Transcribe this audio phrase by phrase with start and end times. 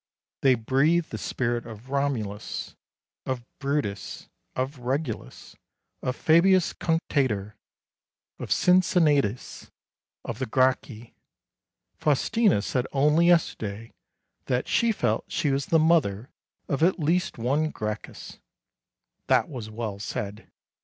[0.41, 2.73] They breathe the spirit of Romulus,
[3.27, 5.55] of Brutus, of Regulus,
[6.01, 7.53] of Fabius Cunctator,
[8.39, 9.69] of Cincinnatus,
[10.25, 11.13] of the Gracchi.
[11.99, 13.91] Faustina said only yesterday
[14.45, 16.31] that she felt she was the mother
[16.67, 18.39] of at least one Gracchus!
[19.27, 20.47] That was well said.